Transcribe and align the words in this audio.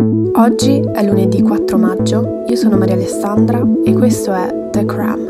Oggi 0.00 0.78
è 0.78 1.02
lunedì 1.02 1.42
4 1.42 1.76
maggio, 1.76 2.44
io 2.46 2.54
sono 2.54 2.76
Maria 2.76 2.94
Alessandra 2.94 3.60
e 3.84 3.92
questo 3.94 4.32
è 4.32 4.68
The 4.70 4.84
Cram. 4.84 5.26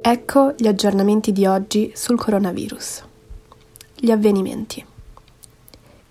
Ecco 0.00 0.54
gli 0.56 0.68
aggiornamenti 0.68 1.32
di 1.32 1.46
oggi 1.46 1.90
sul 1.92 2.16
coronavirus. 2.16 3.02
Gli 3.96 4.12
avvenimenti. 4.12 4.84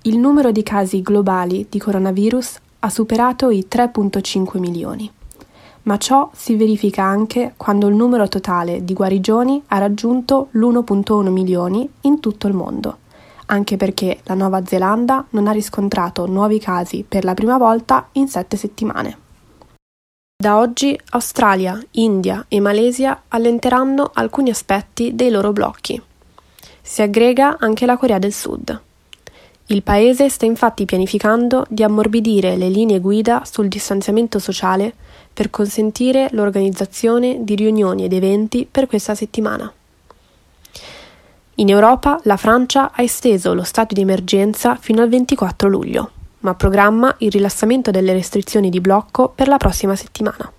Il 0.01 0.17
numero 0.17 0.51
di 0.51 0.61
casi 0.61 1.01
globali 1.01 1.67
di 1.69 1.79
coronavirus 1.79 2.59
ha 2.79 2.89
superato 2.89 3.49
i 3.49 3.65
3.5 3.71 4.59
milioni, 4.59 5.09
ma 5.83 5.95
ciò 5.95 6.29
si 6.33 6.57
verifica 6.57 7.03
anche 7.03 7.53
quando 7.55 7.87
il 7.87 7.95
numero 7.95 8.27
totale 8.27 8.83
di 8.83 8.93
guarigioni 8.93 9.63
ha 9.67 9.77
raggiunto 9.77 10.49
l'1.1 10.51 11.29
milioni 11.29 11.89
in 12.01 12.19
tutto 12.19 12.47
il 12.47 12.53
mondo 12.53 12.97
anche 13.49 13.77
perché 13.77 14.19
la 14.23 14.33
Nuova 14.33 14.65
Zelanda 14.65 15.25
non 15.31 15.47
ha 15.47 15.51
riscontrato 15.51 16.25
nuovi 16.25 16.59
casi 16.59 17.05
per 17.07 17.23
la 17.23 17.33
prima 17.33 17.57
volta 17.57 18.09
in 18.13 18.27
sette 18.27 18.57
settimane. 18.57 19.17
Da 20.41 20.57
oggi 20.57 20.97
Australia, 21.09 21.77
India 21.91 22.45
e 22.47 22.59
Malesia 22.59 23.23
allenteranno 23.27 24.11
alcuni 24.13 24.49
aspetti 24.49 25.13
dei 25.13 25.29
loro 25.29 25.51
blocchi. 25.51 26.01
Si 26.81 27.01
aggrega 27.01 27.57
anche 27.59 27.85
la 27.85 27.97
Corea 27.97 28.19
del 28.19 28.33
Sud. 28.33 28.81
Il 29.65 29.83
paese 29.83 30.29
sta 30.29 30.45
infatti 30.45 30.85
pianificando 30.85 31.65
di 31.69 31.83
ammorbidire 31.83 32.55
le 32.55 32.69
linee 32.69 32.99
guida 32.99 33.43
sul 33.45 33.67
distanziamento 33.67 34.39
sociale 34.39 34.93
per 35.33 35.49
consentire 35.49 36.29
l'organizzazione 36.31 37.43
di 37.43 37.55
riunioni 37.55 38.05
ed 38.05 38.13
eventi 38.13 38.67
per 38.69 38.87
questa 38.87 39.13
settimana. 39.13 39.71
In 41.59 41.67
Europa 41.67 42.17
la 42.23 42.37
Francia 42.37 42.89
ha 42.93 43.01
esteso 43.01 43.53
lo 43.53 43.63
stato 43.63 43.93
di 43.93 43.99
emergenza 43.99 44.77
fino 44.77 45.01
al 45.01 45.09
24 45.09 45.67
luglio, 45.67 46.11
ma 46.39 46.55
programma 46.55 47.13
il 47.17 47.31
rilassamento 47.31 47.91
delle 47.91 48.13
restrizioni 48.13 48.69
di 48.69 48.79
blocco 48.79 49.27
per 49.27 49.49
la 49.49 49.57
prossima 49.57 49.93
settimana. 49.97 50.49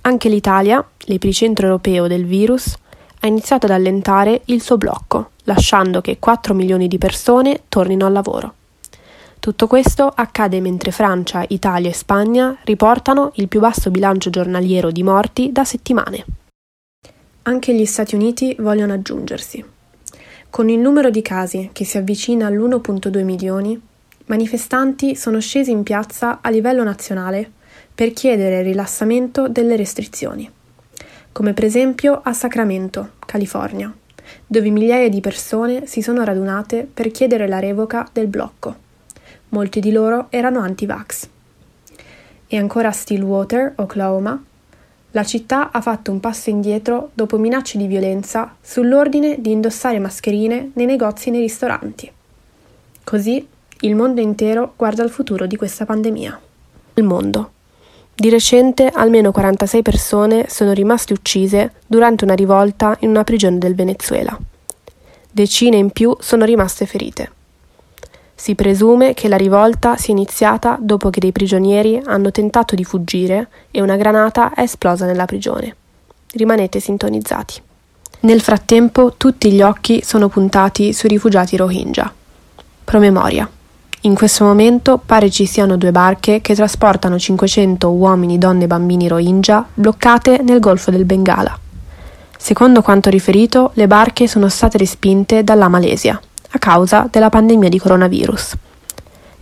Anche 0.00 0.28
l'Italia, 0.28 0.84
l'epicentro 0.98 1.66
europeo 1.66 2.08
del 2.08 2.24
virus, 2.24 2.74
ha 3.20 3.28
iniziato 3.28 3.66
ad 3.66 3.72
allentare 3.72 4.42
il 4.46 4.60
suo 4.60 4.76
blocco, 4.76 5.30
lasciando 5.44 6.00
che 6.00 6.18
4 6.18 6.52
milioni 6.52 6.88
di 6.88 6.98
persone 6.98 7.62
tornino 7.68 8.06
al 8.06 8.12
lavoro. 8.12 8.54
Tutto 9.38 9.68
questo 9.68 10.12
accade 10.12 10.60
mentre 10.60 10.90
Francia, 10.90 11.44
Italia 11.46 11.90
e 11.90 11.94
Spagna 11.94 12.56
riportano 12.64 13.30
il 13.34 13.46
più 13.46 13.60
basso 13.60 13.92
bilancio 13.92 14.30
giornaliero 14.30 14.90
di 14.90 15.04
morti 15.04 15.52
da 15.52 15.64
settimane. 15.64 16.24
Anche 17.42 17.72
gli 17.72 17.86
Stati 17.86 18.16
Uniti 18.16 18.56
vogliono 18.58 18.92
aggiungersi. 18.92 19.74
Con 20.50 20.68
il 20.68 20.78
numero 20.78 21.10
di 21.10 21.22
casi 21.22 21.70
che 21.72 21.84
si 21.84 21.98
avvicina 21.98 22.46
all'1.2 22.46 23.22
milioni, 23.24 23.80
manifestanti 24.26 25.14
sono 25.14 25.40
scesi 25.40 25.70
in 25.70 25.82
piazza 25.82 26.38
a 26.40 26.50
livello 26.50 26.82
nazionale 26.82 27.50
per 27.94 28.12
chiedere 28.12 28.58
il 28.58 28.64
rilassamento 28.64 29.48
delle 29.48 29.76
restrizioni, 29.76 30.50
come 31.32 31.52
per 31.52 31.64
esempio 31.64 32.20
a 32.22 32.32
Sacramento, 32.32 33.12
California, 33.26 33.94
dove 34.46 34.70
migliaia 34.70 35.08
di 35.08 35.20
persone 35.20 35.86
si 35.86 36.02
sono 36.02 36.24
radunate 36.24 36.88
per 36.92 37.10
chiedere 37.10 37.46
la 37.46 37.58
revoca 37.58 38.08
del 38.12 38.26
blocco. 38.26 38.84
Molti 39.50 39.80
di 39.80 39.92
loro 39.92 40.26
erano 40.30 40.60
anti-vax. 40.60 41.28
E 42.48 42.56
ancora 42.56 42.88
a 42.88 42.92
Stillwater, 42.92 43.74
Oklahoma, 43.76 44.42
la 45.12 45.24
città 45.24 45.70
ha 45.70 45.80
fatto 45.80 46.10
un 46.10 46.20
passo 46.20 46.50
indietro 46.50 47.10
dopo 47.14 47.38
minacce 47.38 47.78
di 47.78 47.86
violenza 47.86 48.54
sull'ordine 48.60 49.40
di 49.40 49.50
indossare 49.50 49.98
mascherine 49.98 50.70
nei 50.74 50.86
negozi 50.86 51.28
e 51.28 51.32
nei 51.32 51.40
ristoranti. 51.40 52.10
Così 53.02 53.46
il 53.80 53.94
mondo 53.94 54.20
intero 54.20 54.72
guarda 54.76 55.02
al 55.02 55.10
futuro 55.10 55.46
di 55.46 55.56
questa 55.56 55.84
pandemia. 55.84 56.40
Il 56.94 57.04
mondo. 57.04 57.50
Di 58.14 58.30
recente 58.30 58.88
almeno 58.88 59.30
46 59.30 59.82
persone 59.82 60.46
sono 60.48 60.72
rimaste 60.72 61.12
uccise 61.12 61.74
durante 61.86 62.24
una 62.24 62.34
rivolta 62.34 62.96
in 63.00 63.10
una 63.10 63.24
prigione 63.24 63.58
del 63.58 63.74
Venezuela. 63.74 64.36
Decine 65.30 65.76
in 65.76 65.90
più 65.90 66.16
sono 66.18 66.46
rimaste 66.46 66.86
ferite. 66.86 67.35
Si 68.38 68.54
presume 68.54 69.14
che 69.14 69.28
la 69.28 69.38
rivolta 69.38 69.96
sia 69.96 70.12
iniziata 70.12 70.76
dopo 70.78 71.08
che 71.08 71.20
dei 71.20 71.32
prigionieri 71.32 72.00
hanno 72.04 72.30
tentato 72.30 72.74
di 72.74 72.84
fuggire 72.84 73.48
e 73.70 73.80
una 73.80 73.96
granata 73.96 74.52
è 74.52 74.60
esplosa 74.60 75.06
nella 75.06 75.24
prigione. 75.24 75.74
Rimanete 76.32 76.78
sintonizzati. 76.78 77.62
Nel 78.20 78.42
frattempo 78.42 79.14
tutti 79.16 79.50
gli 79.50 79.62
occhi 79.62 80.02
sono 80.04 80.28
puntati 80.28 80.92
sui 80.92 81.08
rifugiati 81.08 81.56
Rohingya. 81.56 82.12
Promemoria. 82.84 83.50
In 84.02 84.14
questo 84.14 84.44
momento 84.44 85.00
pare 85.04 85.30
ci 85.30 85.46
siano 85.46 85.78
due 85.78 85.90
barche 85.90 86.42
che 86.42 86.54
trasportano 86.54 87.18
500 87.18 87.90
uomini, 87.90 88.36
donne 88.36 88.64
e 88.64 88.66
bambini 88.68 89.08
Rohingya 89.08 89.66
bloccate 89.72 90.42
nel 90.42 90.60
Golfo 90.60 90.90
del 90.90 91.06
Bengala. 91.06 91.58
Secondo 92.36 92.82
quanto 92.82 93.08
riferito, 93.08 93.70
le 93.74 93.86
barche 93.86 94.28
sono 94.28 94.50
state 94.50 94.76
respinte 94.76 95.42
dalla 95.42 95.68
Malesia 95.68 96.20
a 96.56 96.58
causa 96.58 97.08
della 97.10 97.28
pandemia 97.28 97.68
di 97.68 97.78
coronavirus. 97.78 98.54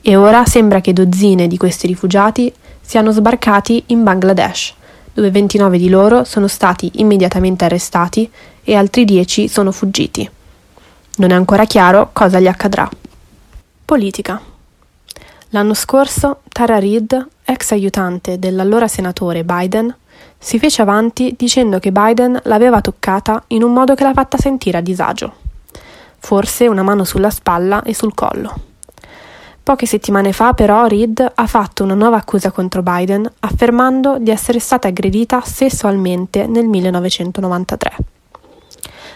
E 0.02 0.16
ora 0.16 0.44
sembra 0.44 0.80
che 0.80 0.92
dozzine 0.92 1.48
di 1.48 1.56
questi 1.56 1.86
rifugiati 1.86 2.52
siano 2.80 3.10
sbarcati 3.10 3.84
in 3.86 4.02
Bangladesh, 4.02 4.75
dove 5.14 5.30
29 5.30 5.78
di 5.78 5.88
loro 5.88 6.25
sono 6.25 6.47
stati 6.47 6.91
immediatamente 6.97 7.64
arrestati 7.64 8.30
e 8.62 8.75
altri 8.75 9.04
10 9.04 9.48
sono 9.48 9.72
fuggiti. 9.72 10.28
Non 11.16 11.30
è 11.30 11.34
ancora 11.34 11.64
chiaro 11.64 12.10
cosa 12.12 12.41
gli 12.41 12.47
accadrà. 12.47 12.88
Politica. 13.84 14.41
L'anno 15.50 15.75
scorso 15.75 16.41
Tara 16.48 16.78
Reid, 16.78 17.28
ex 17.44 17.70
aiutante 17.70 18.38
dell'allora 18.38 18.88
senatore 18.88 19.44
Biden, 19.44 19.94
si 20.36 20.58
fece 20.58 20.82
avanti 20.82 21.34
dicendo 21.38 21.78
che 21.78 21.92
Biden 21.92 22.38
l'aveva 22.44 22.81
toccata 22.81 23.44
in 23.48 23.62
un 23.62 23.72
modo 23.72 23.94
che 23.94 24.02
l'ha 24.02 24.12
fatta 24.12 24.36
sentire 24.36 24.78
a 24.78 24.82
disagio 24.82 25.44
forse 26.25 26.67
una 26.67 26.83
mano 26.83 27.05
sulla 27.05 27.29
spalla 27.29 27.83
e 27.83 27.93
sul 27.93 28.15
collo. 28.15 28.53
Poche 29.62 29.85
settimane 29.85 30.33
fa 30.33 30.55
però 30.55 30.87
Reid 30.87 31.33
ha 31.35 31.47
fatto 31.47 31.85
una 31.85 31.95
nuova 31.95 32.17
accusa 32.17 32.51
contro 32.51 32.83
Biden 32.83 33.31
affermando 33.41 34.17
di 34.19 34.31
essere 34.31 34.59
stata 34.59 34.89
aggredita 34.89 35.43
sessualmente 35.43 36.47
nel 36.47 36.67
1993. 36.67 37.97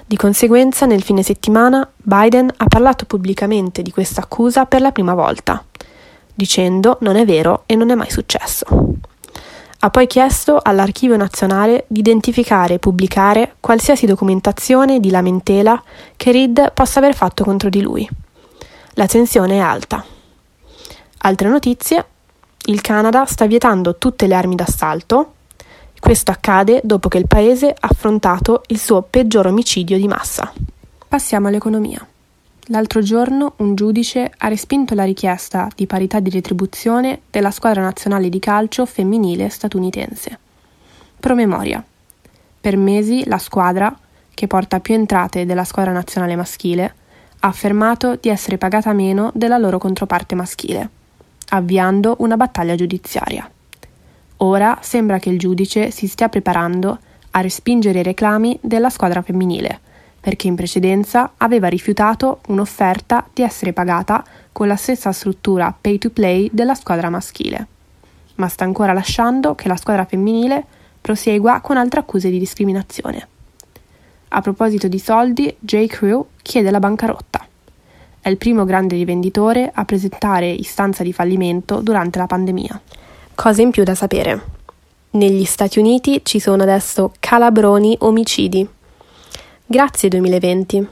Di 0.05 0.17
conseguenza, 0.17 0.87
nel 0.87 1.03
fine 1.03 1.23
settimana, 1.23 1.87
Biden 1.97 2.51
ha 2.55 2.67
parlato 2.67 3.07
pubblicamente 3.07 3.83
di 3.83 3.91
questa 3.91 4.23
accusa 4.23 4.67
per 4.67 4.83
la 4.83 4.93
prima 4.93 5.15
volta, 5.15 5.65
dicendo 6.35 6.99
non 7.01 7.17
è 7.17 7.25
vero 7.25 7.63
e 7.67 7.75
non 7.75 7.91
è 7.91 7.95
mai 7.95 8.11
successo. 8.11 8.67
Ha 9.81 9.91
poi 9.91 10.09
chiesto 10.09 10.59
all'Archivio 10.61 11.17
nazionale 11.17 11.85
di 11.87 12.01
identificare 12.01 12.75
e 12.75 12.79
pubblicare 12.81 13.55
qualsiasi 13.61 14.07
documentazione 14.07 14.99
di 14.99 15.09
lamentela 15.09 15.81
che 16.17 16.33
Reed 16.33 16.73
possa 16.73 16.99
aver 16.99 17.15
fatto 17.15 17.45
contro 17.45 17.69
di 17.69 17.81
lui. 17.81 18.09
La 18.95 19.07
tensione 19.07 19.55
è 19.55 19.61
alta. 19.61 20.05
Altre 21.19 21.49
notizie. 21.49 22.07
Il 22.65 22.81
Canada 22.81 23.25
sta 23.25 23.47
vietando 23.47 23.97
tutte 23.99 24.27
le 24.27 24.35
armi 24.35 24.57
d'assalto. 24.57 25.35
Questo 26.01 26.33
accade 26.33 26.81
dopo 26.83 27.09
che 27.09 27.19
il 27.19 27.29
paese 27.29 27.69
ha 27.69 27.89
affrontato 27.89 28.63
il 28.69 28.81
suo 28.81 29.03
peggior 29.03 29.47
omicidio 29.47 29.97
di 29.97 30.09
massa. 30.09 30.53
Passiamo 31.07 31.47
all'economia. 31.47 32.05
L'altro 32.71 33.01
giorno 33.01 33.55
un 33.59 33.75
giudice 33.75 34.31
ha 34.37 34.49
respinto 34.49 34.95
la 34.95 35.05
richiesta 35.05 35.71
di 35.75 35.87
parità 35.87 36.21
di 36.21 36.29
retribuzione 36.29 37.23
della 37.31 37.51
squadra 37.51 37.81
nazionale 37.81 38.29
di 38.29 38.39
calcio 38.39 38.85
femminile 38.85 39.49
statunitense. 39.49 40.39
Promemoria. 41.19 41.83
Per 42.61 42.77
mesi 42.77 43.27
la 43.27 43.39
squadra, 43.39 43.97
che 44.35 44.47
porta 44.47 44.81
più 44.81 44.93
entrate 44.93 45.47
della 45.47 45.65
squadra 45.65 45.93
nazionale 45.93 46.37
maschile, 46.37 46.95
ha 47.41 47.49
affermato 47.49 48.17
di 48.21 48.29
essere 48.29 48.59
pagata 48.59 48.93
meno 48.93 49.31
della 49.35 49.57
loro 49.57 49.79
controparte 49.79 50.35
maschile, 50.35 50.91
avviando 51.51 52.17
una 52.19 52.37
battaglia 52.37 52.75
giudiziaria. 52.75 53.51
Ora 54.39 54.79
sembra 54.83 55.19
che 55.19 55.31
il 55.31 55.39
giudice 55.39 55.91
si 55.91 56.07
stia 56.07 56.29
preparando 56.29 56.99
a 57.31 57.41
respingere 57.41 58.01
i 58.01 58.03
reclami 58.03 58.59
della 58.61 58.91
squadra 58.91 59.23
femminile 59.23 59.87
perché 60.21 60.47
in 60.47 60.57
precedenza 60.57 61.33
aveva 61.37 61.69
rifiutato 61.69 62.41
un'offerta 62.49 63.27
di 63.33 63.43
essere 63.43 63.73
pagata 63.73 64.25
con 64.53 64.67
la 64.67 64.77
stessa 64.77 65.13
struttura 65.13 65.75
pay 65.79 65.99
to 65.99 66.11
play 66.11 66.49
della 66.53 66.75
squadra 66.75 67.09
maschile, 67.09 67.67
ma 68.37 68.49
sta 68.49 68.65
ancora 68.65 68.93
lasciando 68.93 69.55
che 69.55 69.69
la 69.69 69.77
squadra 69.77 70.05
femminile 70.05 70.65
prosegua 71.01 71.61
con 71.61 71.77
altre 71.77 72.01
accuse 72.01 72.31
di 72.31 72.39
discriminazione. 72.39 73.29
A 74.29 74.41
proposito 74.41 74.89
di 74.89 74.99
soldi, 74.99 75.55
J. 75.59 75.87
Crew 75.87 76.27
chiede 76.43 76.71
la 76.71 76.81
bancarotta. 76.81 77.47
È 78.21 78.29
il 78.29 78.37
primo 78.37 78.65
grande 78.65 78.97
rivenditore 78.97 79.71
a 79.73 79.85
presentare 79.85 80.51
istanza 80.51 81.03
di 81.03 81.13
fallimento 81.13 81.81
durante 81.81 82.19
la 82.19 82.27
pandemia. 82.27 82.81
Cose 83.35 83.63
in 83.63 83.71
più 83.71 83.85
da 83.85 83.95
sapere. 83.95 84.57
Negli 85.11 85.45
Stati 85.45 85.79
Uniti 85.79 86.21
ci 86.25 86.39
sono 86.39 86.63
adesso 86.63 87.13
calabroni 87.19 87.97
omicidi 88.01 88.69
Grazie 89.71 90.09
2020. 90.09 90.89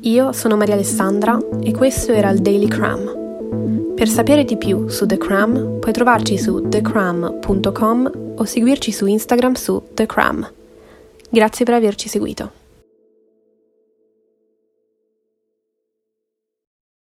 Io 0.00 0.32
sono 0.32 0.56
Maria 0.56 0.72
Alessandra 0.72 1.38
e 1.62 1.72
questo 1.72 2.12
era 2.12 2.30
il 2.30 2.40
Daily 2.40 2.66
Cram 2.66 3.92
Per 3.94 4.08
sapere 4.08 4.44
di 4.44 4.56
più 4.56 4.88
su 4.88 5.04
The 5.04 5.18
Cram 5.18 5.78
puoi 5.78 5.92
trovarci 5.92 6.38
su 6.38 6.70
thecram.com 6.70 8.34
o 8.36 8.44
seguirci 8.44 8.92
su 8.92 9.04
Instagram 9.04 9.52
su 9.52 9.90
The 9.92 10.06
Cram. 10.06 10.50
Grazie 11.28 11.66
per 11.66 11.74
averci 11.74 12.08
seguito. 12.08 12.61